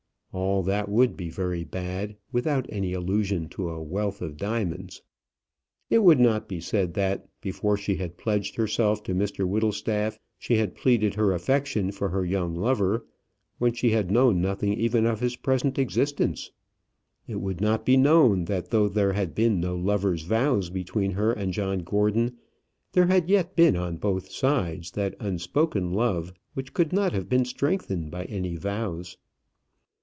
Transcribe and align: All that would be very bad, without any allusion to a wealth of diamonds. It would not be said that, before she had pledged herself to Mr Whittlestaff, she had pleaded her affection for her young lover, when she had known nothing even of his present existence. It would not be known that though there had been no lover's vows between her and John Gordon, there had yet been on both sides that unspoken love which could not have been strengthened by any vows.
All 0.33 0.63
that 0.63 0.87
would 0.87 1.17
be 1.17 1.29
very 1.29 1.65
bad, 1.65 2.15
without 2.31 2.65
any 2.69 2.93
allusion 2.93 3.49
to 3.49 3.67
a 3.67 3.83
wealth 3.83 4.21
of 4.21 4.37
diamonds. 4.37 5.01
It 5.89 6.03
would 6.05 6.21
not 6.21 6.47
be 6.47 6.61
said 6.61 6.93
that, 6.93 7.27
before 7.41 7.75
she 7.75 7.95
had 7.97 8.15
pledged 8.17 8.55
herself 8.55 9.03
to 9.03 9.13
Mr 9.13 9.45
Whittlestaff, 9.45 10.17
she 10.37 10.55
had 10.55 10.73
pleaded 10.73 11.15
her 11.15 11.33
affection 11.33 11.91
for 11.91 12.07
her 12.09 12.23
young 12.23 12.55
lover, 12.55 13.05
when 13.57 13.73
she 13.73 13.89
had 13.89 14.09
known 14.09 14.39
nothing 14.39 14.71
even 14.71 15.05
of 15.05 15.19
his 15.19 15.35
present 15.35 15.77
existence. 15.77 16.49
It 17.27 17.41
would 17.41 17.59
not 17.59 17.85
be 17.85 17.97
known 17.97 18.45
that 18.45 18.69
though 18.69 18.87
there 18.87 19.11
had 19.11 19.35
been 19.35 19.59
no 19.59 19.75
lover's 19.75 20.21
vows 20.23 20.69
between 20.69 21.11
her 21.11 21.33
and 21.33 21.51
John 21.51 21.79
Gordon, 21.79 22.37
there 22.93 23.07
had 23.07 23.27
yet 23.29 23.57
been 23.57 23.75
on 23.75 23.97
both 23.97 24.31
sides 24.31 24.91
that 24.91 25.15
unspoken 25.19 25.91
love 25.91 26.31
which 26.53 26.73
could 26.73 26.93
not 26.93 27.11
have 27.11 27.27
been 27.27 27.43
strengthened 27.43 28.11
by 28.11 28.23
any 28.25 28.55
vows. 28.55 29.17